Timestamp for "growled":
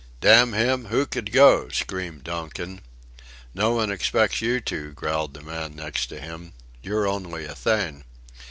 4.93-5.35